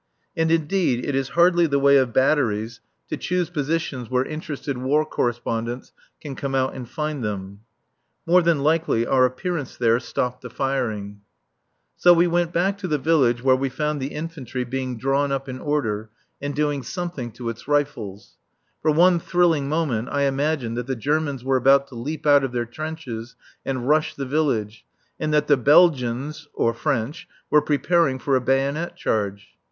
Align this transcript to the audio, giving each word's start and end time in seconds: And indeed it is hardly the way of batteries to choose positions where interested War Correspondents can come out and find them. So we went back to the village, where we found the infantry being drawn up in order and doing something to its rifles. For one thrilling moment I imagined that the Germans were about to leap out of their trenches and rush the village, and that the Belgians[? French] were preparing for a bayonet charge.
And 0.35 0.49
indeed 0.49 1.05
it 1.05 1.13
is 1.13 1.29
hardly 1.37 1.67
the 1.67 1.77
way 1.77 1.97
of 1.97 2.11
batteries 2.11 2.81
to 3.09 3.17
choose 3.17 3.51
positions 3.51 4.09
where 4.09 4.25
interested 4.25 4.75
War 4.75 5.05
Correspondents 5.05 5.91
can 6.19 6.35
come 6.35 6.55
out 6.55 6.73
and 6.73 6.89
find 6.89 7.23
them. 7.23 7.59
So 8.27 8.41
we 8.41 9.07
went 12.41 12.51
back 12.51 12.77
to 12.79 12.87
the 12.87 12.97
village, 12.97 13.43
where 13.43 13.55
we 13.55 13.69
found 13.69 14.01
the 14.01 14.07
infantry 14.07 14.63
being 14.63 14.97
drawn 14.97 15.31
up 15.31 15.47
in 15.47 15.59
order 15.59 16.09
and 16.41 16.55
doing 16.55 16.81
something 16.81 17.31
to 17.33 17.49
its 17.49 17.67
rifles. 17.67 18.37
For 18.81 18.89
one 18.89 19.19
thrilling 19.19 19.69
moment 19.69 20.09
I 20.11 20.23
imagined 20.23 20.77
that 20.77 20.87
the 20.87 20.95
Germans 20.95 21.43
were 21.43 21.57
about 21.57 21.85
to 21.89 21.95
leap 21.95 22.25
out 22.25 22.43
of 22.43 22.51
their 22.51 22.65
trenches 22.65 23.35
and 23.63 23.87
rush 23.87 24.15
the 24.15 24.25
village, 24.25 24.83
and 25.19 25.31
that 25.31 25.45
the 25.45 25.57
Belgians[? 25.57 26.47
French] 26.75 27.27
were 27.51 27.61
preparing 27.61 28.17
for 28.17 28.35
a 28.35 28.41
bayonet 28.41 28.95
charge. 28.95 29.49